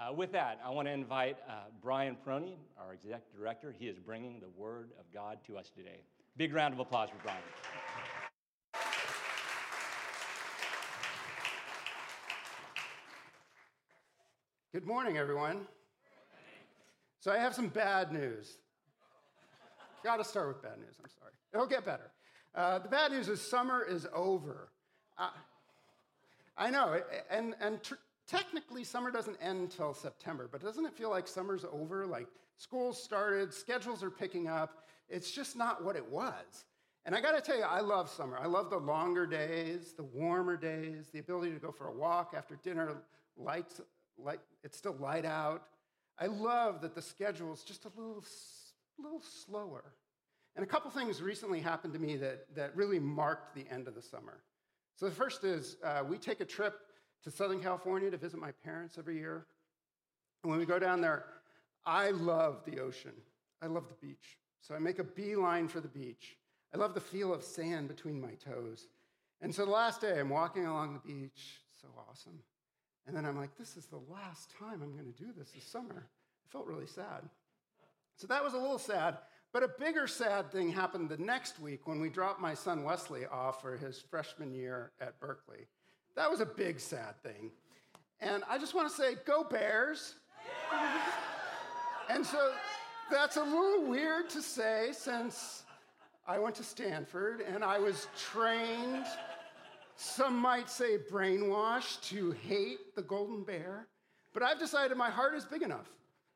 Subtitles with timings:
[0.00, 3.74] Uh, with that, I want to invite uh, Brian Prony, our executive director.
[3.78, 6.00] He is bringing the Word of God to us today.
[6.38, 7.38] Big round of applause for Brian.
[14.72, 15.66] Good morning, everyone.
[17.18, 18.56] So, I have some bad news.
[20.02, 21.32] Got to start with bad news, I'm sorry.
[21.52, 22.10] It'll get better.
[22.54, 24.70] Uh, the bad news is summer is over.
[25.18, 25.28] Uh,
[26.56, 27.96] I know, and, and tr-
[28.30, 32.06] technically, summer doesn't end until September, but doesn't it feel like summer's over?
[32.06, 34.86] Like school started, schedules are picking up.
[35.08, 36.64] It's just not what it was.
[37.04, 38.38] And I got to tell you, I love summer.
[38.38, 42.34] I love the longer days, the warmer days, the ability to go for a walk
[42.36, 42.98] after dinner,
[43.36, 43.80] lights,
[44.18, 45.64] light, it's still light out.
[46.18, 48.22] I love that the schedule's just a little,
[48.98, 49.84] little slower.
[50.54, 53.94] And a couple things recently happened to me that, that really marked the end of
[53.94, 54.42] the summer.
[54.94, 56.80] So the first is uh, we take a trip
[57.24, 59.46] to Southern California to visit my parents every year.
[60.42, 61.24] And when we go down there,
[61.84, 63.12] I love the ocean.
[63.62, 64.38] I love the beach.
[64.60, 66.36] So I make a beeline for the beach.
[66.74, 68.86] I love the feel of sand between my toes.
[69.40, 71.60] And so the last day, I'm walking along the beach.
[71.80, 72.40] So awesome.
[73.06, 75.64] And then I'm like, this is the last time I'm going to do this this
[75.64, 76.06] summer.
[76.06, 77.28] I felt really sad.
[78.16, 79.18] So that was a little sad.
[79.52, 83.26] But a bigger sad thing happened the next week when we dropped my son Wesley
[83.26, 85.66] off for his freshman year at Berkeley.
[86.16, 87.50] That was a big sad thing.
[88.20, 90.14] And I just want to say, go Bears.
[92.10, 92.52] and so
[93.10, 95.64] that's a little weird to say since
[96.26, 99.06] I went to Stanford and I was trained,
[99.96, 103.86] some might say brainwashed, to hate the Golden Bear.
[104.32, 105.90] But I've decided my heart is big enough.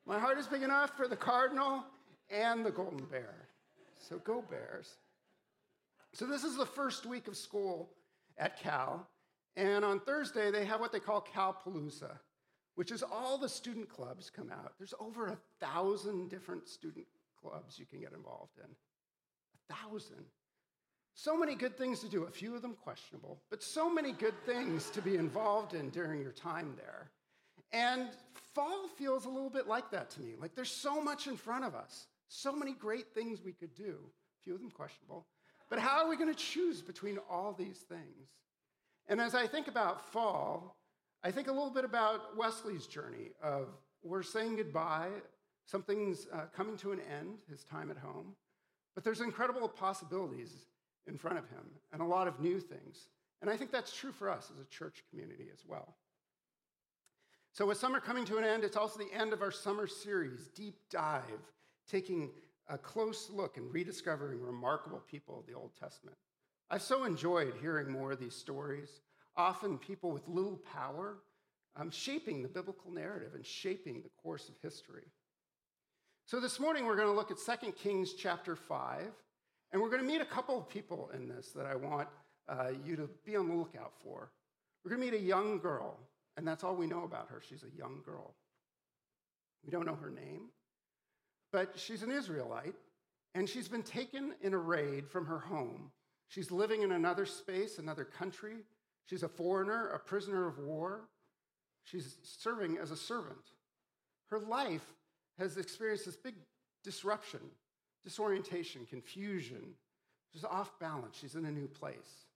[0.06, 1.84] My heart is big enough for the Cardinal
[2.30, 3.48] and the Golden Bear.
[3.98, 4.97] So go Bears.
[6.12, 7.91] So this is the first week of school
[8.39, 9.08] at Cal.
[9.56, 12.19] And on Thursday, they have what they call Calpalooza,
[12.74, 14.74] which is all the student clubs come out.
[14.78, 17.06] There's over a thousand different student
[17.41, 18.64] clubs you can get involved in.
[18.64, 20.24] A thousand.
[21.14, 24.34] So many good things to do, a few of them questionable, but so many good
[24.45, 27.11] things to be involved in during your time there.
[27.73, 28.08] And
[28.55, 30.34] fall feels a little bit like that to me.
[30.40, 32.07] Like there's so much in front of us.
[32.28, 33.98] So many great things we could do,
[34.40, 35.27] a few of them questionable.
[35.70, 38.28] But how are we going to choose between all these things?
[39.08, 40.76] And as I think about fall,
[41.22, 43.68] I think a little bit about Wesley's journey of
[44.02, 45.10] we're saying goodbye,
[45.66, 48.34] something's uh, coming to an end, his time at home,
[48.94, 50.66] but there's incredible possibilities
[51.06, 53.08] in front of him and a lot of new things.
[53.40, 55.96] And I think that's true for us as a church community as well.
[57.52, 60.48] So, with summer coming to an end, it's also the end of our summer series,
[60.48, 61.22] Deep Dive
[61.88, 62.30] taking
[62.68, 66.16] a close look and rediscovering remarkable people of the Old Testament.
[66.70, 68.89] I've so enjoyed hearing more of these stories,
[69.36, 71.19] often people with little power,
[71.77, 75.05] um, shaping the biblical narrative and shaping the course of history.
[76.27, 79.02] So this morning we're going to look at 2 Kings chapter 5,
[79.73, 82.08] and we're going to meet a couple of people in this that I want
[82.48, 84.31] uh, you to be on the lookout for.
[84.85, 85.98] We're going to meet a young girl,
[86.36, 87.42] and that's all we know about her.
[87.46, 88.35] She's a young girl.
[89.64, 90.48] We don't know her name,
[91.52, 92.75] but she's an Israelite,
[93.35, 95.91] and she's been taken in a raid from her home.
[96.29, 98.57] She's living in another space, another country.
[99.07, 101.08] She's a foreigner, a prisoner of war.
[101.85, 103.52] She's serving as a servant.
[104.30, 104.84] Her life
[105.39, 106.34] has experienced this big
[106.83, 107.40] disruption,
[108.02, 109.74] disorientation, confusion.
[110.33, 111.18] She's off balance.
[111.20, 112.27] She's in a new place.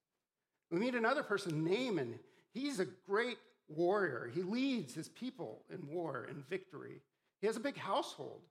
[0.70, 2.18] We meet another person, Naaman.
[2.52, 3.38] He's a great
[3.68, 4.30] warrior.
[4.34, 7.00] He leads his people in war and victory.
[7.40, 8.42] He has a big household.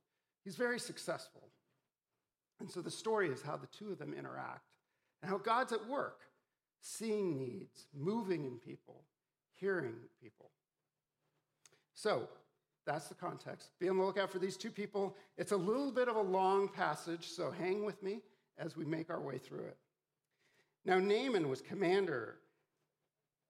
[0.44, 1.44] He's very successful.
[2.60, 4.77] And so the story is how the two of them interact
[5.22, 6.22] and how God's at work,
[6.82, 9.04] seeing needs, moving in people,
[9.54, 10.52] hearing people.
[11.94, 12.28] So
[12.86, 13.72] that's the context.
[13.80, 15.16] Be on the lookout for these two people.
[15.38, 18.22] It's a little bit of a long passage, so hang with me
[18.58, 19.78] as we make our way through it.
[20.86, 22.38] Now, Naaman was commander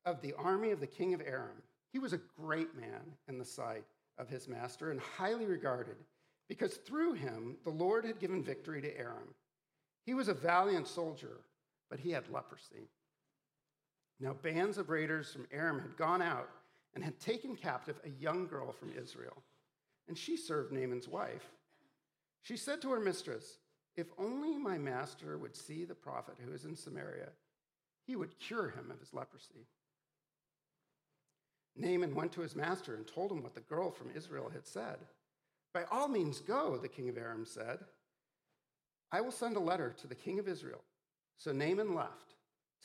[0.06, 1.62] of the army of the king of Aram.
[1.92, 3.84] He was a great man in the sight
[4.18, 5.98] of his master and highly regarded
[6.48, 9.36] because through him the Lord had given victory to Aram.
[10.06, 11.42] He was a valiant soldier,
[11.90, 12.90] but he had leprosy.
[14.20, 16.50] Now, bands of raiders from Aram had gone out
[16.96, 19.44] and had taken captive a young girl from Israel,
[20.08, 21.52] and she served Naaman's wife.
[22.42, 23.58] She said to her mistress,
[23.96, 27.30] If only my master would see the prophet who is in Samaria,
[28.06, 29.68] he would cure him of his leprosy.
[31.76, 34.98] Naaman went to his master and told him what the girl from Israel had said.
[35.74, 37.80] By all means, go, the king of Aram said.
[39.12, 40.82] I will send a letter to the king of Israel.
[41.38, 42.36] So Naaman left,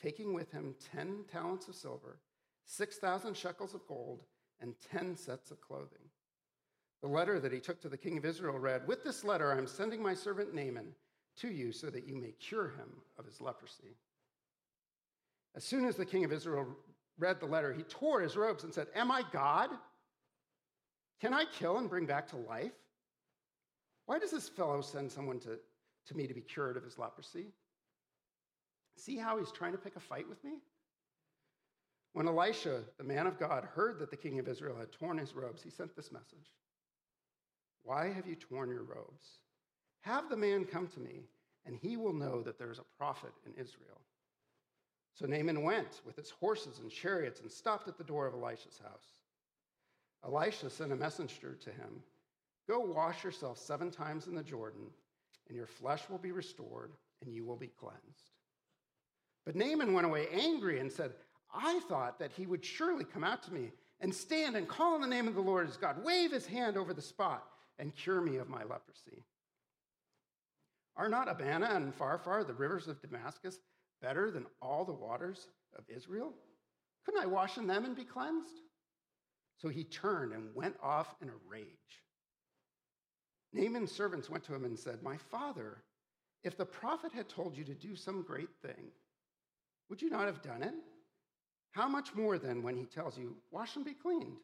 [0.00, 2.18] taking with him 10 talents of silver,
[2.66, 4.24] 6,000 shekels of gold,
[4.60, 6.08] and 10 sets of clothing.
[7.02, 9.66] The letter that he took to the king of Israel read With this letter, I'm
[9.66, 10.94] sending my servant Naaman
[11.38, 12.88] to you so that you may cure him
[13.18, 13.96] of his leprosy.
[15.56, 16.66] As soon as the king of Israel
[17.18, 19.70] read the letter, he tore his robes and said, Am I God?
[21.20, 22.72] Can I kill and bring back to life?
[24.06, 25.58] Why does this fellow send someone to,
[26.06, 27.52] to me to be cured of his leprosy?
[29.04, 30.52] See how he's trying to pick a fight with me?
[32.12, 35.34] When Elisha, the man of God, heard that the king of Israel had torn his
[35.34, 36.52] robes, he sent this message
[37.82, 39.40] Why have you torn your robes?
[40.02, 41.24] Have the man come to me,
[41.66, 44.00] and he will know that there is a prophet in Israel.
[45.14, 48.80] So Naaman went with his horses and chariots and stopped at the door of Elisha's
[48.82, 49.22] house.
[50.24, 52.02] Elisha sent a messenger to him
[52.68, 54.86] Go wash yourself seven times in the Jordan,
[55.48, 58.30] and your flesh will be restored, and you will be cleansed.
[59.44, 61.12] But Naaman went away angry and said,
[61.54, 65.00] I thought that he would surely come out to me and stand and call on
[65.00, 67.44] the name of the Lord his God, wave his hand over the spot,
[67.78, 69.24] and cure me of my leprosy.
[70.96, 73.58] Are not Abana and Pharpar, the rivers of Damascus,
[74.00, 76.34] better than all the waters of Israel?
[77.04, 78.60] Couldn't I wash in them and be cleansed?
[79.56, 81.66] So he turned and went off in a rage.
[83.52, 85.82] Naaman's servants went to him and said, My father,
[86.42, 88.90] if the prophet had told you to do some great thing,
[89.88, 90.74] would you not have done it?
[91.72, 94.38] How much more then when he tells you, Wash and be cleaned?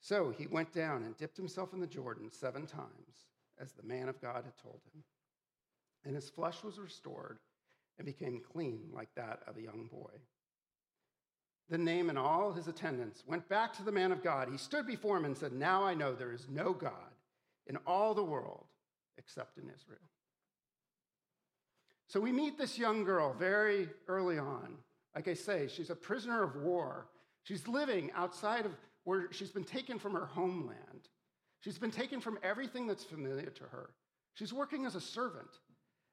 [0.00, 3.26] So he went down and dipped himself in the Jordan seven times,
[3.60, 5.02] as the man of God had told him.
[6.04, 7.38] And his flesh was restored
[7.98, 10.10] and became clean like that of a young boy.
[11.68, 14.48] Then Naaman and all his attendants went back to the man of God.
[14.50, 16.92] He stood before him and said, Now I know there is no God
[17.66, 18.64] in all the world
[19.18, 20.00] except in Israel.
[22.10, 24.78] So we meet this young girl very early on.
[25.14, 27.06] Like I say, she's a prisoner of war.
[27.44, 28.72] She's living outside of
[29.04, 31.08] where she's been taken from her homeland.
[31.60, 33.90] She's been taken from everything that's familiar to her.
[34.34, 35.50] She's working as a servant.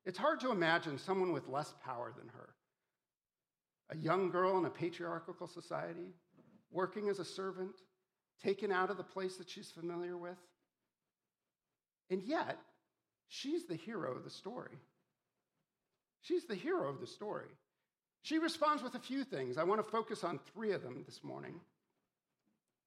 [0.05, 2.49] It's hard to imagine someone with less power than her.
[3.89, 6.13] A young girl in a patriarchal society,
[6.69, 7.73] working as a servant,
[8.43, 10.37] taken out of the place that she's familiar with.
[12.11, 12.59] And yet,
[13.29, 14.77] she's the hero of the story.
[16.27, 17.47] She's the hero of the story.
[18.21, 19.57] She responds with a few things.
[19.57, 21.61] I want to focus on three of them this morning.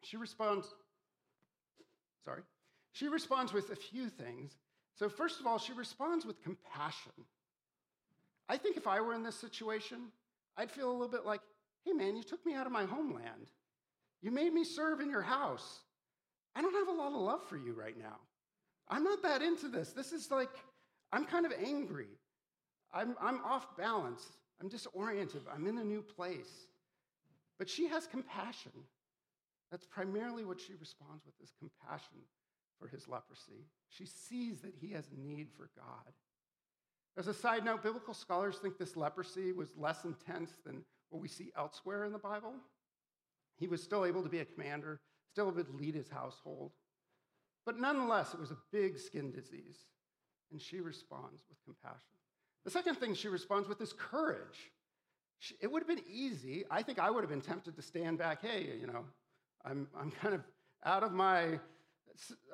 [0.03, 0.67] She responds,
[2.23, 2.43] sorry,
[2.93, 4.53] she responds with a few things.
[4.99, 7.13] So, first of all, she responds with compassion.
[8.47, 10.09] I think if I were in this situation,
[10.59, 11.41] I'd feel a little bit like,
[11.85, 13.51] hey man, you took me out of my homeland.
[14.21, 15.81] You made me serve in your house.
[16.55, 18.19] I don't have a lot of love for you right now.
[18.89, 19.93] I'm not that into this.
[19.93, 20.51] This is like,
[21.11, 22.09] I'm kind of angry.
[22.93, 24.27] I'm, I'm off balance.
[24.61, 25.43] I'm disoriented.
[25.53, 26.67] I'm in a new place.
[27.59, 28.73] But she has compassion.
[29.71, 32.19] That's primarily what she responds with is compassion
[32.81, 33.67] for his leprosy.
[33.89, 36.13] She sees that he has a need for God.
[37.17, 41.29] As a side note, biblical scholars think this leprosy was less intense than what we
[41.29, 42.55] see elsewhere in the Bible.
[43.59, 45.01] He was still able to be a commander,
[45.33, 46.73] still able to lead his household.
[47.67, 49.77] But nonetheless, it was a big skin disease,
[50.51, 52.20] and she responds with compassion.
[52.65, 54.71] The second thing she responds with is courage.
[55.39, 56.65] She, it would have been easy.
[56.71, 58.43] I think I would have been tempted to stand back.
[58.43, 59.05] Hey, you know,
[59.65, 60.43] I'm, I'm kind of
[60.85, 61.59] out of my,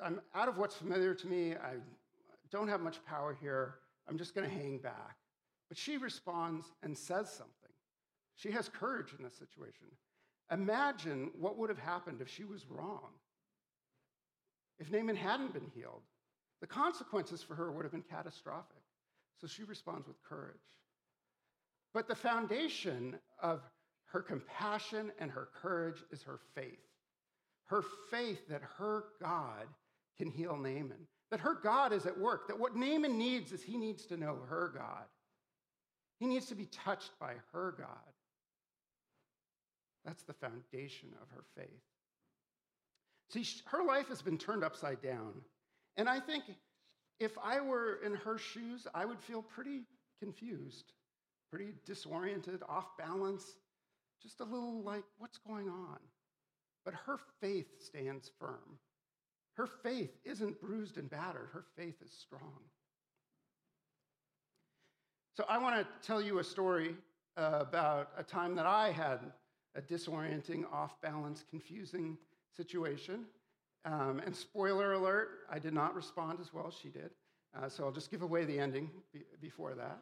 [0.01, 1.53] I'm out of what's familiar to me.
[1.53, 1.75] I
[2.51, 3.75] don't have much power here.
[4.07, 5.17] I'm just going to hang back.
[5.67, 7.53] But she responds and says something.
[8.35, 9.87] She has courage in this situation.
[10.51, 13.09] Imagine what would have happened if she was wrong.
[14.79, 16.03] If Naaman hadn't been healed,
[16.61, 18.77] the consequences for her would have been catastrophic.
[19.39, 20.55] So she responds with courage.
[21.93, 23.61] But the foundation of
[24.07, 26.79] her compassion and her courage is her faith.
[27.65, 29.67] Her faith that her God
[30.17, 33.77] can heal Naaman, that her God is at work, that what Naaman needs is he
[33.77, 35.05] needs to know her God.
[36.19, 37.87] He needs to be touched by her God.
[40.05, 41.67] That's the foundation of her faith.
[43.29, 45.33] See, her life has been turned upside down.
[45.97, 46.45] And I think
[47.19, 49.81] if I were in her shoes, I would feel pretty
[50.19, 50.93] confused,
[51.49, 53.55] pretty disoriented, off balance,
[54.21, 55.99] just a little like, what's going on?
[56.85, 58.79] But her faith stands firm.
[59.55, 62.61] Her faith isn't bruised and battered, her faith is strong.
[65.35, 66.95] So I want to tell you a story
[67.35, 69.19] about a time that I had
[69.75, 72.17] a disorienting, off balance, confusing
[72.55, 73.25] situation.
[73.87, 77.09] Um, and spoiler alert, I did not respond as well as she did.
[77.55, 79.99] Uh, so I'll just give away the ending be- before that.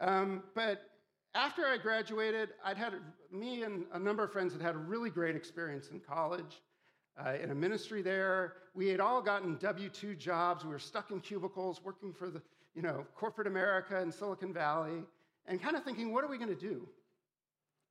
[0.00, 0.90] Um, but
[1.34, 2.94] after I graduated, I'd had
[3.30, 6.60] me and a number of friends had had a really great experience in college.
[7.18, 8.54] uh, in a ministry there.
[8.74, 10.64] We had all gotten W 2 jobs.
[10.64, 12.40] We were stuck in cubicles working for the,
[12.74, 15.02] you know, corporate America in Silicon Valley
[15.46, 16.88] and kind of thinking, what are we going to do?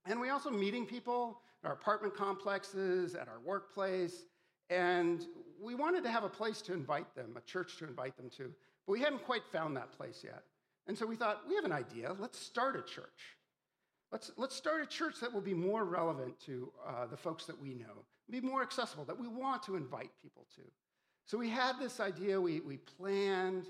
[0.05, 4.25] And we also meeting people at our apartment complexes, at our workplace,
[4.69, 5.25] and
[5.61, 8.51] we wanted to have a place to invite them, a church to invite them to,
[8.85, 10.43] but we hadn't quite found that place yet.
[10.87, 12.15] And so we thought, we have an idea.
[12.17, 13.37] Let's start a church.
[14.11, 17.59] Let's, let's start a church that will be more relevant to uh, the folks that
[17.59, 20.61] we know, be more accessible, that we want to invite people to.
[21.25, 23.67] So we had this idea, we, we planned,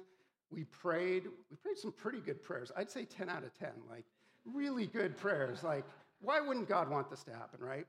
[0.51, 1.25] we prayed.
[1.49, 2.71] We prayed some pretty good prayers.
[2.75, 4.05] I'd say 10 out of 10, like
[4.45, 5.63] really good prayers.
[5.63, 5.85] Like,
[6.21, 7.85] why wouldn't God want this to happen, right?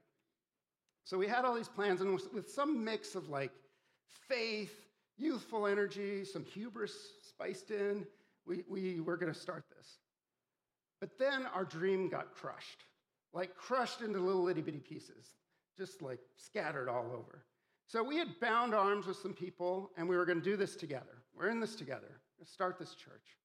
[1.04, 3.52] So we had all these plans, and with some mix of like
[4.28, 6.94] faith, youthful energy, some hubris
[7.28, 8.06] spiced in,
[8.46, 9.98] we, we were going to start this.
[11.00, 12.84] But then our dream got crushed,
[13.32, 15.34] like crushed into little itty bitty pieces,
[15.76, 17.44] just like scattered all over.
[17.86, 20.76] So we had bound arms with some people, and we were going to do this
[20.76, 21.22] together.
[21.34, 22.20] We're in this together.
[22.38, 23.36] Let's start this church.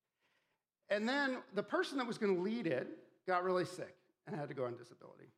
[0.90, 2.88] And then the person that was going to lead it
[3.28, 3.96] got really sick
[4.28, 5.32] and had to go on disability.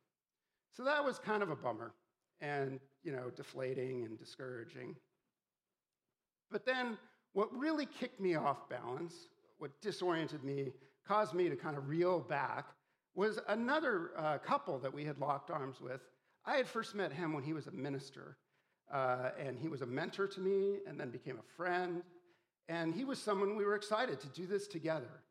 [0.76, 1.94] So that was kind of a bummer
[2.40, 4.94] and, you know, deflating and discouraging.
[6.50, 6.96] But then
[7.32, 9.14] what really kicked me off balance,
[9.58, 10.72] what disoriented me,
[11.06, 12.66] caused me to kind of reel back,
[13.14, 16.00] was another uh, couple that we had locked arms with.
[16.44, 18.36] I had first met him when he was a minister,
[18.92, 22.02] uh, and he was a mentor to me and then became a friend.
[22.68, 25.22] And he was someone we were excited to do this together.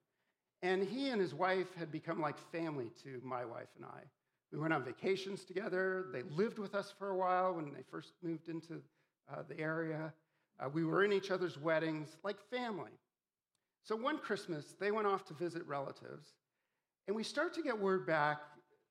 [0.61, 4.01] And he and his wife had become like family to my wife and I.
[4.51, 6.05] We went on vacations together.
[6.13, 8.81] They lived with us for a while when they first moved into
[9.31, 10.13] uh, the area.
[10.59, 12.91] Uh, we were in each other's weddings, like family.
[13.83, 16.29] So one Christmas, they went off to visit relatives,
[17.07, 18.39] and we start to get word back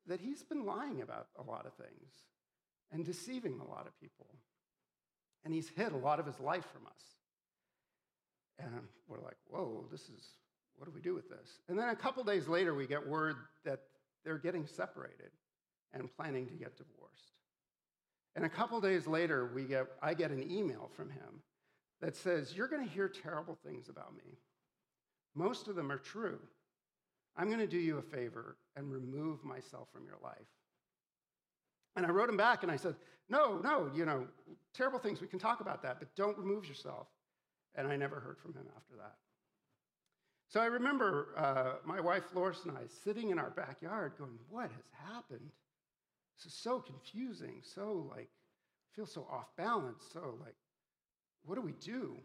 [0.06, 2.12] that he's been lying about a lot of things
[2.92, 4.26] and deceiving a lot of people.
[5.44, 7.02] And he's hid a lot of his life from us.
[8.58, 10.28] And we're like, whoa, this is,
[10.76, 11.60] what do we do with this?
[11.68, 13.80] And then a couple days later, we get word that
[14.24, 15.30] they're getting separated
[15.92, 17.32] and planning to get divorced.
[18.34, 21.42] And a couple days later, we get, I get an email from him
[22.00, 24.38] that says, You're going to hear terrible things about me.
[25.34, 26.38] Most of them are true.
[27.36, 30.36] I'm going to do you a favor and remove myself from your life.
[31.96, 32.94] And I wrote him back and I said,
[33.28, 34.26] No, no, you know,
[34.74, 37.08] terrible things, we can talk about that, but don't remove yourself.
[37.74, 39.14] And I never heard from him after that.
[40.48, 44.70] So I remember uh, my wife Loris and I sitting in our backyard going, What
[44.70, 45.50] has happened?
[46.36, 48.28] This is so confusing, so like,
[48.94, 50.54] feel so off balance, so like,
[51.44, 52.16] what do we do?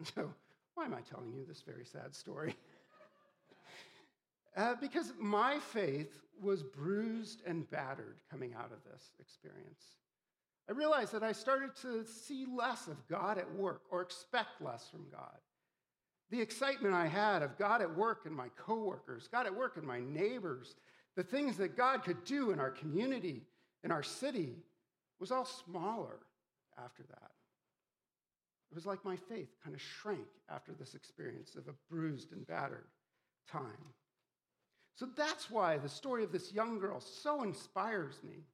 [0.16, 0.34] So,
[0.74, 2.56] why am I telling you this very sad story?
[4.56, 9.84] uh, because my faith was bruised and battered coming out of this experience.
[10.68, 14.88] I realized that I started to see less of God at work or expect less
[14.88, 15.38] from God.
[16.30, 19.86] The excitement I had of God at work in my coworkers, God at work in
[19.86, 20.76] my neighbors,
[21.16, 23.42] the things that God could do in our community,
[23.84, 24.56] in our city,
[25.20, 26.18] was all smaller
[26.82, 27.30] after that.
[28.70, 32.46] It was like my faith kind of shrank after this experience of a bruised and
[32.46, 32.88] battered
[33.50, 33.92] time.
[34.94, 38.44] So that's why the story of this young girl so inspires me.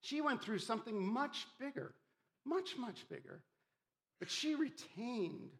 [0.00, 1.94] She went through something much bigger,
[2.46, 3.42] much, much bigger,
[4.18, 5.50] but she retained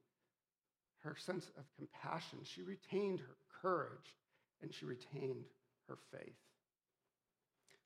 [1.03, 4.15] her sense of compassion, she retained her courage,
[4.63, 5.45] and she retained
[5.89, 6.35] her faith.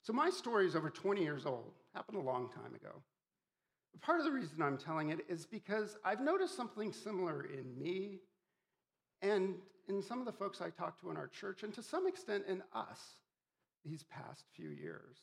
[0.02, 3.02] So, my story is over 20 years old, happened a long time ago.
[4.00, 8.20] Part of the reason I'm telling it is because I've noticed something similar in me
[9.22, 9.54] and
[9.88, 12.44] in some of the folks I talk to in our church, and to some extent
[12.46, 13.00] in us
[13.84, 15.16] these past few years,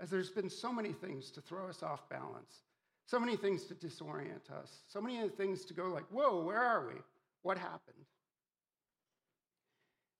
[0.00, 2.62] as there's been so many things to throw us off balance,
[3.06, 6.86] so many things to disorient us, so many things to go like, whoa, where are
[6.86, 7.00] we?
[7.42, 8.04] What happened?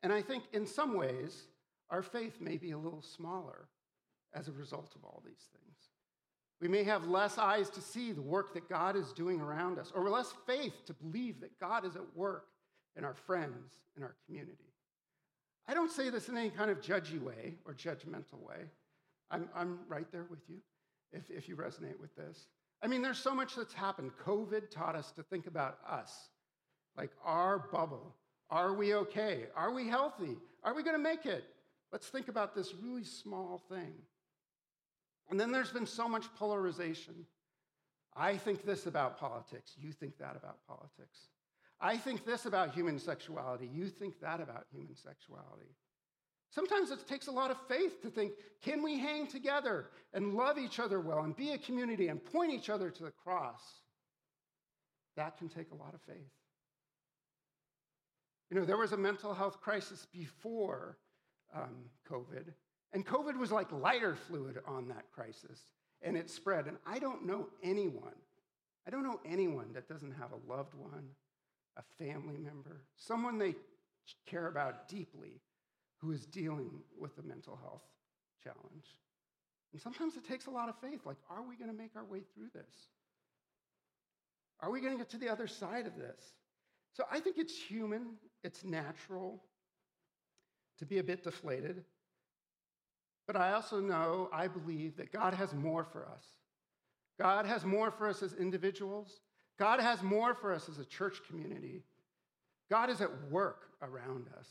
[0.02, 1.42] And I think in some ways,
[1.90, 3.68] our faith may be a little smaller
[4.34, 5.68] as a result of all these things.
[6.60, 9.92] We may have less eyes to see the work that God is doing around us,
[9.94, 12.46] or less faith to believe that God is at work
[12.96, 14.72] in our friends, in our community.
[15.68, 18.64] I don't say this in any kind of judgy way or judgmental way.
[19.30, 20.56] I'm, I'm right there with you
[21.12, 22.46] if, if you resonate with this.
[22.82, 24.12] I mean, there's so much that's happened.
[24.24, 26.30] COVID taught us to think about us,
[26.96, 28.14] like our bubble.
[28.50, 29.44] Are we okay?
[29.54, 30.36] Are we healthy?
[30.64, 31.44] Are we going to make it?
[31.92, 33.94] Let's think about this really small thing.
[35.30, 37.26] And then there's been so much polarization.
[38.16, 41.28] I think this about politics, you think that about politics.
[41.80, 45.76] I think this about human sexuality, you think that about human sexuality.
[46.50, 50.58] Sometimes it takes a lot of faith to think can we hang together and love
[50.58, 53.60] each other well and be a community and point each other to the cross?
[55.16, 56.32] That can take a lot of faith.
[58.50, 60.96] You know, there was a mental health crisis before
[61.54, 61.76] um,
[62.10, 62.52] COVID,
[62.92, 65.60] and COVID was like lighter fluid on that crisis,
[66.02, 66.66] and it spread.
[66.66, 68.16] And I don't know anyone,
[68.86, 71.08] I don't know anyone that doesn't have a loved one,
[71.76, 73.54] a family member, someone they
[74.26, 75.40] care about deeply
[75.98, 77.82] who is dealing with a mental health
[78.42, 78.86] challenge.
[79.72, 81.00] And sometimes it takes a lot of faith.
[81.04, 82.88] Like, are we going to make our way through this?
[84.60, 86.22] Are we going to get to the other side of this?
[86.94, 89.42] So I think it's human, it's natural
[90.78, 91.84] to be a bit deflated.
[93.26, 96.24] But I also know, I believe that God has more for us.
[97.18, 99.20] God has more for us as individuals.
[99.58, 101.82] God has more for us as a church community.
[102.70, 104.46] God is at work around us.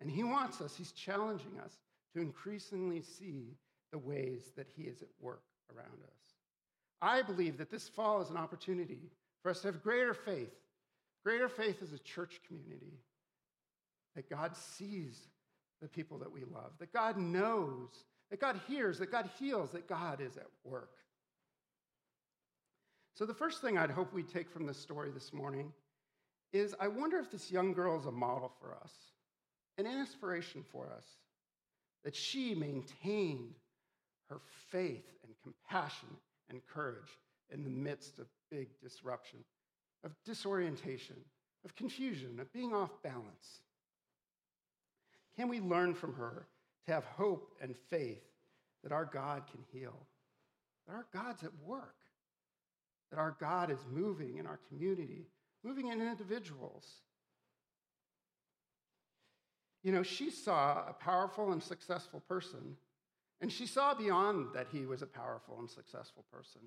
[0.00, 1.72] And He wants us, He's challenging us
[2.14, 3.56] to increasingly see
[3.92, 5.42] the ways that He is at work
[5.74, 6.34] around us.
[7.02, 9.10] I believe that this fall is an opportunity
[9.42, 10.54] for us to have greater faith,
[11.24, 12.98] greater faith as a church community,
[14.14, 15.28] that God sees
[15.80, 19.88] the people that we love, that God knows, that God hears, that God heals, that
[19.88, 20.90] God is at work.
[23.14, 25.72] So, the first thing I'd hope we take from this story this morning
[26.52, 28.92] is I wonder if this young girl is a model for us
[29.78, 31.04] an inspiration for us
[32.04, 33.54] that she maintained
[34.28, 34.40] her
[34.70, 36.08] faith and compassion
[36.50, 37.18] and courage
[37.50, 39.38] in the midst of big disruption,
[40.04, 41.16] of disorientation,
[41.64, 43.60] of confusion, of being off balance.
[45.36, 46.46] Can we learn from her
[46.86, 48.22] to have hope and faith
[48.82, 50.06] that our God can heal,
[50.86, 51.96] that our God's at work,
[53.10, 55.26] that our God is moving in our community,
[55.62, 56.84] moving in individuals,
[59.82, 62.76] you know, she saw a powerful and successful person,
[63.40, 66.62] and she saw beyond that he was a powerful and successful person.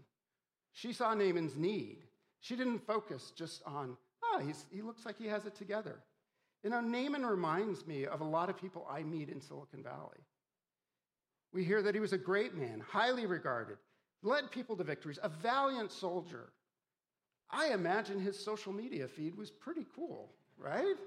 [0.71, 2.03] She saw Naaman's need.
[2.39, 6.03] She didn't focus just on, oh, he looks like he has it together.
[6.67, 10.19] You know, Naaman reminds me of a lot of people I meet in Silicon Valley.
[11.53, 13.77] We hear that he was a great man, highly regarded,
[14.21, 16.49] led people to victories, a valiant soldier.
[17.49, 20.97] I imagine his social media feed was pretty cool, right?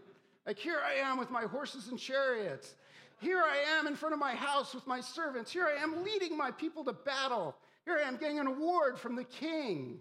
[0.47, 2.75] Like, here I am with my horses and chariots.
[3.21, 5.53] Here I am in front of my house with my servants.
[5.53, 7.55] Here I am leading my people to battle.
[7.85, 9.99] Here I am getting an award from the king.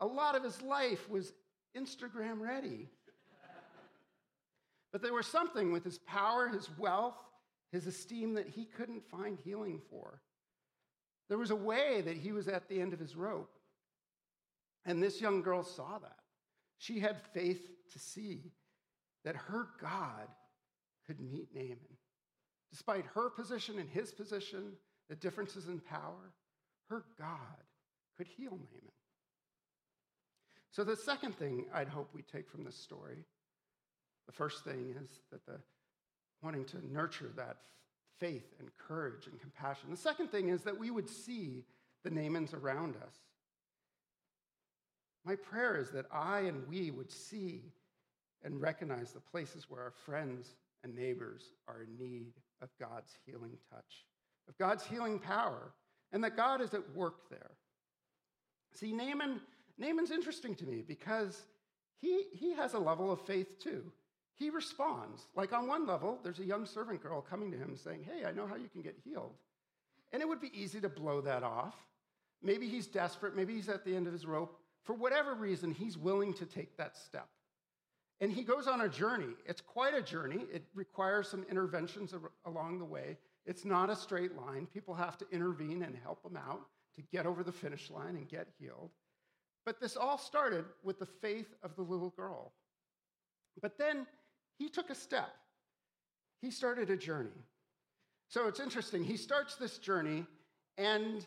[0.00, 1.32] A lot of his life was
[1.74, 2.90] Instagram ready.
[4.94, 7.18] But there was something with his power, his wealth,
[7.72, 10.20] his esteem that he couldn't find healing for.
[11.28, 13.50] There was a way that he was at the end of his rope.
[14.84, 16.20] And this young girl saw that.
[16.78, 17.60] She had faith
[17.92, 18.52] to see
[19.24, 20.28] that her God
[21.08, 21.98] could meet Naaman.
[22.70, 24.74] Despite her position and his position,
[25.08, 26.34] the differences in power,
[26.88, 27.64] her God
[28.16, 28.92] could heal Naaman.
[30.70, 33.24] So, the second thing I'd hope we take from this story,
[34.26, 35.60] the first thing is that the
[36.42, 37.56] wanting to nurture that
[38.18, 39.90] faith and courage and compassion.
[39.90, 41.64] The second thing is that we would see
[42.04, 43.16] the Naamans around us.
[45.24, 47.72] My prayer is that I and we would see
[48.42, 53.56] and recognize the places where our friends and neighbors are in need of God's healing
[53.72, 54.04] touch,
[54.48, 55.72] of God's healing power,
[56.12, 57.52] and that God is at work there.
[58.74, 59.40] See, Naaman,
[59.78, 61.40] Naaman's interesting to me because
[62.00, 63.90] he, he has a level of faith too.
[64.36, 65.26] He responds.
[65.36, 68.32] Like on one level, there's a young servant girl coming to him saying, Hey, I
[68.32, 69.34] know how you can get healed.
[70.12, 71.74] And it would be easy to blow that off.
[72.42, 74.58] Maybe he's desperate, maybe he's at the end of his rope.
[74.82, 77.28] For whatever reason, he's willing to take that step.
[78.20, 79.34] And he goes on a journey.
[79.46, 80.44] It's quite a journey.
[80.52, 83.16] It requires some interventions along the way.
[83.46, 84.66] It's not a straight line.
[84.66, 86.62] People have to intervene and help him out
[86.96, 88.90] to get over the finish line and get healed.
[89.66, 92.52] But this all started with the faith of the little girl.
[93.60, 94.06] But then
[94.58, 95.34] he took a step.
[96.40, 97.44] He started a journey.
[98.28, 99.04] So it's interesting.
[99.04, 100.26] He starts this journey,
[100.78, 101.26] and,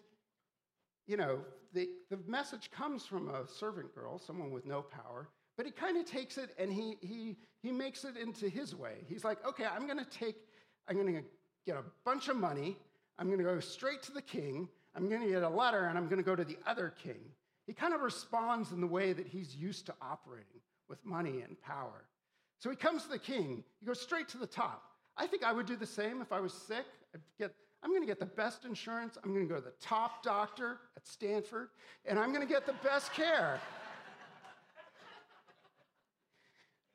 [1.08, 1.40] you know,
[1.74, 5.98] the, the message comes from a servant girl, someone with no power, but he kind
[5.98, 8.96] of takes it and he, he, he makes it into his way.
[9.08, 10.36] He's like, okay, I'm going to take,
[10.88, 11.24] I'm going to
[11.66, 12.78] get a bunch of money.
[13.20, 14.70] I'm going to go straight to the king.
[14.96, 17.20] I'm going to get a letter and I'm going to go to the other king.
[17.66, 21.60] He kind of responds in the way that he's used to operating with money and
[21.62, 22.06] power.
[22.60, 23.63] So he comes to the king.
[23.80, 24.84] He goes straight to the top.
[25.15, 26.86] I think I would do the same if I was sick.
[27.13, 29.17] I'd get, I'm going to get the best insurance.
[29.24, 31.70] I'm going to go to the top doctor at Stanford,
[32.06, 33.60] and I'm going to get the best care.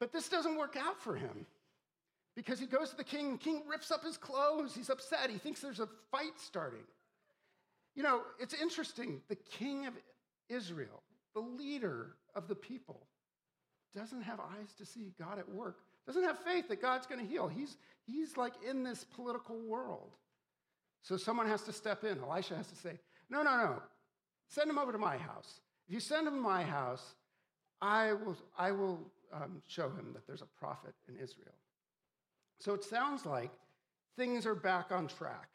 [0.01, 1.47] But this doesn't work out for him.
[2.35, 4.75] because he goes to the king, the king rips up his clothes.
[4.75, 5.31] He's upset.
[5.31, 6.83] He thinks there's a fight starting.
[7.95, 9.21] You know, it's interesting.
[9.29, 9.95] The king of
[10.49, 11.03] Israel,
[11.35, 13.07] the leader of the people,
[13.95, 17.27] doesn't have eyes to see God at work, doesn't have faith that God's going to
[17.27, 17.49] heal.
[17.49, 17.77] He's,
[18.07, 20.11] he's like in this political world.
[21.03, 22.19] So someone has to step in.
[22.21, 23.83] Elisha has to say, No, no, no.
[24.49, 25.61] Send him over to my house.
[25.89, 27.15] If you send him to my house,
[27.81, 29.01] I will, I will
[29.33, 31.55] um, show him that there's a prophet in Israel.
[32.61, 33.51] So it sounds like
[34.17, 35.49] things are back on track.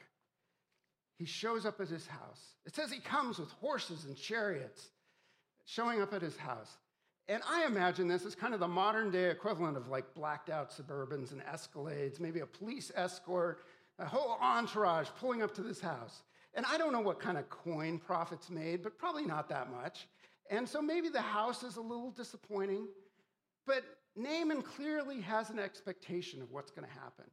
[1.17, 2.55] He shows up at his house.
[2.65, 4.89] It says he comes with horses and chariots
[5.65, 6.77] showing up at his house.
[7.29, 10.71] And I imagine this as kind of the modern day equivalent of like blacked out
[10.71, 13.65] Suburbans and Escalades, maybe a police escort,
[13.99, 16.23] a whole entourage pulling up to this house.
[16.53, 20.07] And I don't know what kind of coin prophets made, but probably not that much.
[20.49, 22.87] And so maybe the house is a little disappointing.
[23.65, 23.83] But
[24.15, 27.25] Naaman clearly has an expectation of what's going to happen.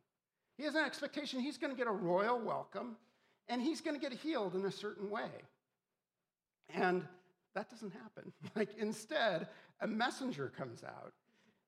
[0.58, 2.96] He has an expectation he's going to get a royal welcome
[3.48, 5.30] and he's going to get healed in a certain way.
[6.70, 7.06] And
[7.54, 8.32] that doesn't happen.
[8.56, 9.48] Like, instead,
[9.80, 11.12] a messenger comes out.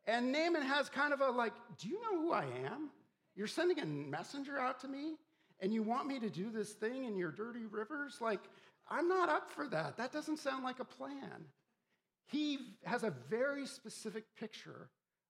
[0.06, 2.90] And Naaman has kind of a like, Do you know who I am?
[3.34, 5.14] You're sending a messenger out to me,
[5.60, 8.18] and you want me to do this thing in your dirty rivers?
[8.20, 8.40] Like,
[8.88, 9.96] I'm not up for that.
[9.96, 11.46] That doesn't sound like a plan.
[12.28, 14.88] He has a very specific picture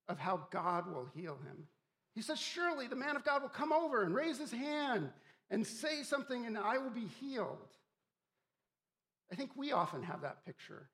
[0.08, 1.66] of how God will heal him.
[2.14, 5.10] He says, Surely the man of God will come over and raise his hand
[5.50, 7.75] and say something, and I will be healed.
[9.30, 10.88] I think we often have that picture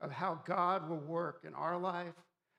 [0.00, 2.14] of how God will work in our life,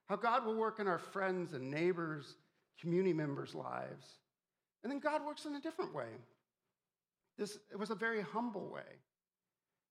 [0.07, 2.35] how God will work in our friends and neighbors,
[2.79, 4.05] community members' lives.
[4.83, 6.09] And then God works in a different way.
[7.37, 8.81] This it was a very humble way.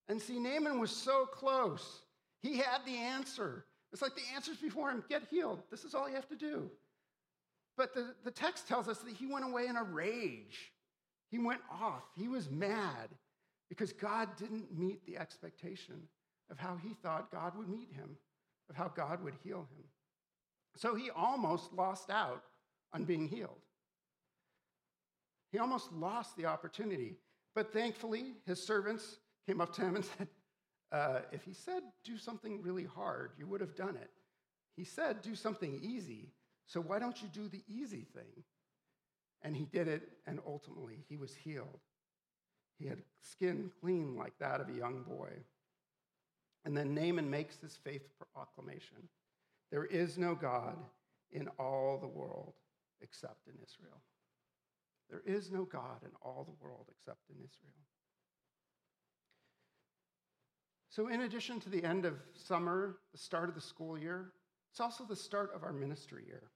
[0.09, 2.03] And see, Naaman was so close.
[2.41, 3.65] He had the answer.
[3.93, 5.63] It's like the answer's before him get healed.
[5.71, 6.71] This is all you have to do.
[7.77, 10.73] But the, the text tells us that he went away in a rage.
[11.31, 12.03] He went off.
[12.17, 13.09] He was mad
[13.73, 15.95] because God didn't meet the expectation
[16.51, 18.19] of how he thought God would meet him,
[18.69, 19.85] of how God would heal him.
[20.77, 22.43] So he almost lost out
[22.93, 23.63] on being healed.
[25.53, 27.17] He almost lost the opportunity.
[27.55, 30.29] But thankfully, his servants came up to him and said,
[30.93, 34.11] uh, If he said do something really hard, you would have done it.
[34.77, 36.29] He said do something easy,
[36.67, 38.45] so why don't you do the easy thing?
[39.41, 41.81] And he did it, and ultimately he was healed.
[42.79, 45.31] He had skin clean like that of a young boy.
[46.65, 49.09] And then Naaman makes his faith proclamation
[49.71, 50.77] There is no God
[51.31, 52.55] in all the world
[53.01, 54.01] except in Israel.
[55.11, 57.73] There is no God in all the world except in Israel.
[60.89, 64.33] So, in addition to the end of summer, the start of the school year,
[64.71, 66.51] it's also the start of our ministry year.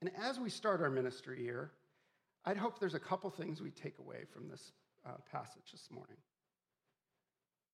[0.00, 1.72] And as we start our ministry year,
[2.44, 4.72] I'd hope there's a couple things we take away from this
[5.06, 6.16] uh, passage this morning.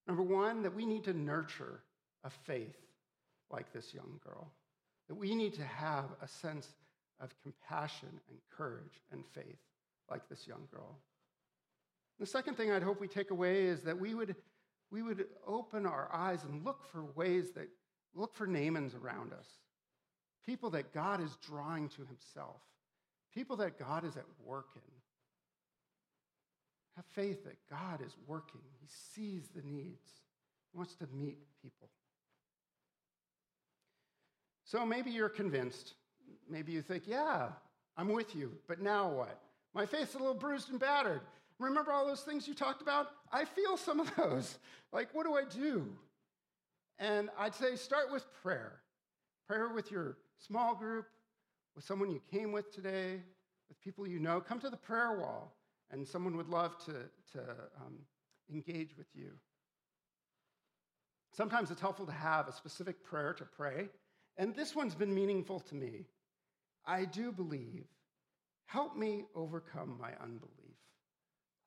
[0.07, 1.81] Number one, that we need to nurture
[2.23, 2.77] a faith
[3.49, 4.51] like this young girl,
[5.07, 6.67] that we need to have a sense
[7.19, 9.59] of compassion and courage and faith
[10.09, 10.97] like this young girl.
[12.19, 14.35] The second thing I'd hope we take away is that we would,
[14.91, 17.67] we would open our eyes and look for ways that
[18.13, 19.47] look for Naamans around us,
[20.45, 22.61] people that God is drawing to himself,
[23.33, 24.81] people that God is at work in.
[26.95, 28.61] Have faith that God is working.
[28.79, 30.09] He sees the needs,
[30.71, 31.89] he wants to meet people.
[34.65, 35.93] So maybe you're convinced.
[36.49, 37.49] Maybe you think, yeah,
[37.97, 39.41] I'm with you, but now what?
[39.73, 41.21] My faith's a little bruised and battered.
[41.59, 43.07] Remember all those things you talked about?
[43.31, 44.57] I feel some of those.
[44.93, 45.87] Like, what do I do?
[46.99, 48.81] And I'd say start with prayer.
[49.47, 51.05] Prayer with your small group,
[51.75, 53.21] with someone you came with today,
[53.69, 54.41] with people you know.
[54.41, 55.55] Come to the prayer wall
[55.91, 56.93] and someone would love to,
[57.33, 57.39] to
[57.79, 57.99] um,
[58.51, 59.31] engage with you.
[61.33, 63.89] Sometimes it's helpful to have a specific prayer to pray,
[64.37, 66.05] and this one's been meaningful to me.
[66.85, 67.85] I do believe.
[68.65, 70.77] Help me overcome my unbelief.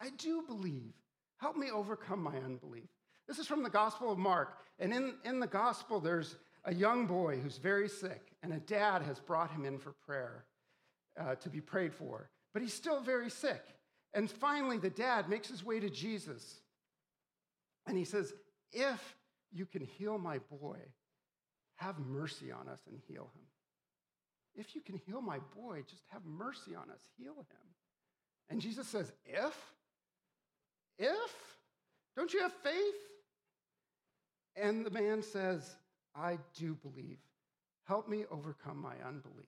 [0.01, 0.93] I do believe.
[1.39, 2.89] Help me overcome my unbelief.
[3.29, 4.59] This is from the Gospel of Mark.
[4.79, 9.03] And in, in the Gospel, there's a young boy who's very sick, and a dad
[9.03, 10.45] has brought him in for prayer
[11.21, 12.31] uh, to be prayed for.
[12.53, 13.63] But he's still very sick.
[14.15, 16.61] And finally, the dad makes his way to Jesus
[17.87, 18.33] and he says,
[18.73, 19.17] If
[19.53, 20.79] you can heal my boy,
[21.77, 23.43] have mercy on us and heal him.
[24.55, 27.75] If you can heal my boy, just have mercy on us, heal him.
[28.49, 29.57] And Jesus says, If?
[30.99, 31.35] If?
[32.17, 32.95] Don't you have faith?
[34.57, 35.75] And the man says,
[36.15, 37.19] I do believe.
[37.87, 39.47] Help me overcome my unbelief.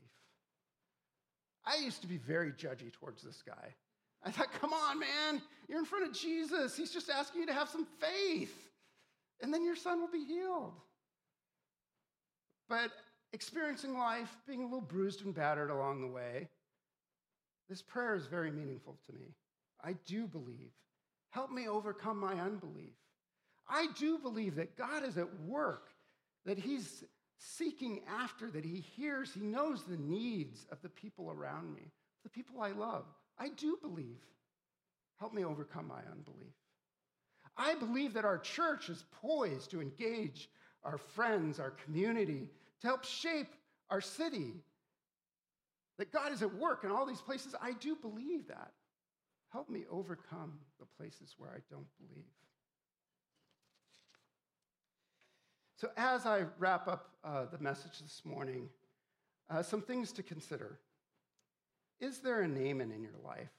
[1.64, 3.74] I used to be very judgy towards this guy.
[4.24, 6.76] I thought, come on, man, you're in front of Jesus.
[6.76, 8.70] He's just asking you to have some faith,
[9.40, 10.74] and then your son will be healed.
[12.68, 12.90] But
[13.32, 16.48] experiencing life, being a little bruised and battered along the way,
[17.68, 19.34] this prayer is very meaningful to me.
[19.82, 20.72] I do believe.
[21.30, 22.94] Help me overcome my unbelief.
[23.68, 25.88] I do believe that God is at work,
[26.46, 27.04] that He's
[27.38, 31.90] seeking after, that He hears, He knows the needs of the people around me,
[32.22, 33.04] the people I love.
[33.38, 34.22] I do believe.
[35.18, 36.54] Help me overcome my unbelief.
[37.56, 40.48] I believe that our church is poised to engage
[40.84, 42.48] our friends, our community,
[42.80, 43.48] to help shape
[43.90, 44.52] our city.
[45.98, 47.54] That God is at work in all these places.
[47.60, 48.72] I do believe that.
[49.50, 52.24] Help me overcome the places where I don't believe.
[55.76, 58.70] So, as I wrap up uh, the message this morning,
[59.50, 60.78] uh, some things to consider.
[62.00, 63.50] Is there a Naaman in your life?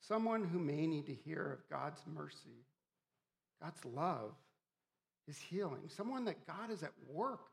[0.00, 2.66] Someone who may need to hear of God's mercy,
[3.62, 4.32] God's love,
[5.26, 7.48] His healing, someone that God is at work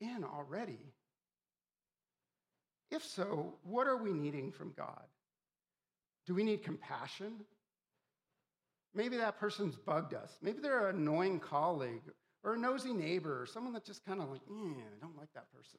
[0.00, 0.80] in already.
[2.90, 5.04] If so, what are we needing from God?
[6.26, 7.44] Do we need compassion?
[8.94, 10.36] Maybe that person's bugged us.
[10.42, 12.02] Maybe they're an annoying colleague
[12.42, 15.32] or a nosy neighbor or someone that just kind of like, mm, I don't like
[15.34, 15.78] that person.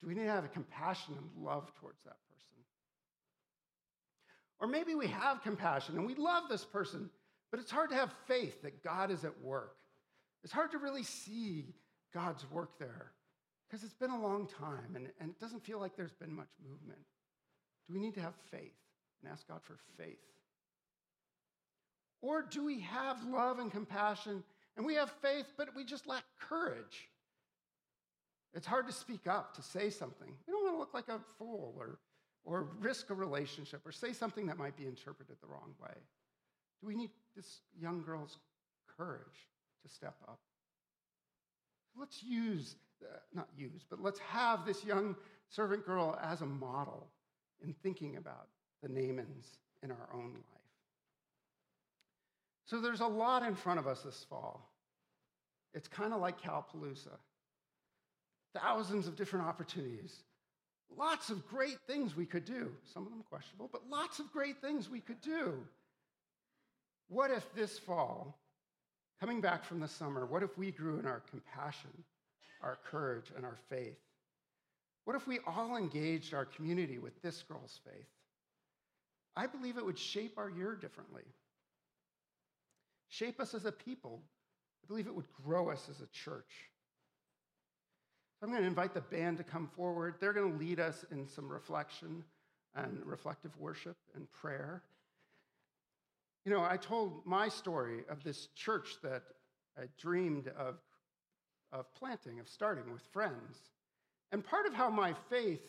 [0.00, 2.42] Do we need to have a compassion and love towards that person?
[4.58, 7.10] Or maybe we have compassion and we love this person,
[7.50, 9.76] but it's hard to have faith that God is at work.
[10.42, 11.66] It's hard to really see
[12.12, 13.12] God's work there
[13.68, 16.50] because it's been a long time and, and it doesn't feel like there's been much
[16.68, 17.00] movement.
[17.86, 18.74] Do we need to have faith
[19.22, 20.18] and ask God for faith?
[22.22, 24.42] Or do we have love and compassion
[24.76, 27.08] and we have faith, but we just lack courage?
[28.54, 30.32] It's hard to speak up, to say something.
[30.46, 31.98] We don't want to look like a fool or,
[32.44, 35.94] or risk a relationship or say something that might be interpreted the wrong way.
[36.80, 38.38] Do we need this young girl's
[38.96, 39.48] courage
[39.82, 40.38] to step up?
[41.98, 45.16] Let's use, uh, not use, but let's have this young
[45.48, 47.08] servant girl as a model
[47.62, 48.48] in thinking about
[48.82, 50.61] the Naamans in our own life.
[52.64, 54.68] So there's a lot in front of us this fall.
[55.74, 57.16] It's kind of like Calpalooza.
[58.54, 60.14] Thousands of different opportunities.
[60.96, 62.70] Lots of great things we could do.
[62.92, 65.54] Some of them questionable, but lots of great things we could do.
[67.08, 68.36] What if this fall
[69.22, 71.92] Coming back from the summer, what if we grew in our compassion,
[72.60, 74.00] our courage, and our faith?
[75.04, 78.08] What if we all engaged our community with this girl's faith?
[79.36, 81.22] I believe it would shape our year differently,
[83.12, 84.22] shape us as a people.
[84.82, 86.70] I believe it would grow us as a church.
[88.40, 90.14] So I'm going to invite the band to come forward.
[90.18, 92.24] They're going to lead us in some reflection
[92.74, 94.82] and reflective worship and prayer.
[96.46, 99.22] You know, I told my story of this church that
[99.78, 100.76] I dreamed of,
[101.70, 103.58] of planting, of starting with friends.
[104.32, 105.62] And part of how my faith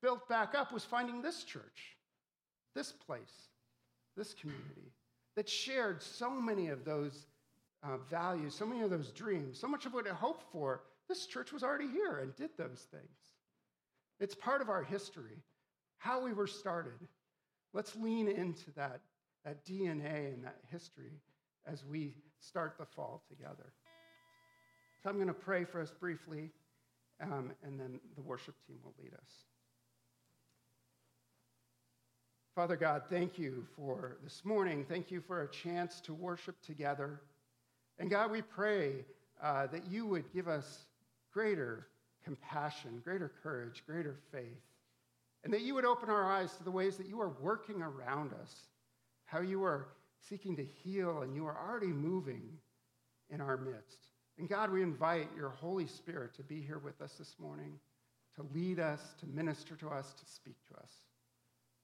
[0.00, 1.96] built back up was finding this church,
[2.74, 3.48] this place,
[4.16, 4.92] this community
[5.36, 7.26] that shared so many of those
[7.82, 10.82] uh, values, so many of those dreams, so much of what it hoped for.
[11.08, 13.34] This church was already here and did those things.
[14.20, 15.42] It's part of our history,
[15.98, 17.08] how we were started.
[17.72, 19.00] Let's lean into that
[19.44, 21.20] that DNA and that history
[21.66, 23.72] as we start the fall together.
[25.02, 26.50] So I'm going to pray for us briefly,
[27.20, 29.44] um, and then the worship team will lead us.
[32.54, 34.84] Father God, thank you for this morning.
[34.88, 37.20] Thank you for a chance to worship together.
[37.98, 39.04] And God, we pray
[39.42, 40.86] uh, that you would give us
[41.32, 41.88] greater
[42.24, 44.62] compassion, greater courage, greater faith,
[45.42, 48.32] and that you would open our eyes to the ways that you are working around
[48.40, 48.68] us
[49.24, 49.88] how you are
[50.28, 52.42] seeking to heal and you are already moving
[53.30, 53.98] in our midst.
[54.38, 57.78] And God, we invite your Holy Spirit to be here with us this morning,
[58.36, 60.92] to lead us, to minister to us, to speak to us.